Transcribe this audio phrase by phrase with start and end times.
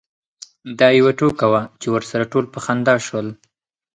[0.79, 3.27] دا یوه ټوکه وه چې ورسره ټول په خندا شول.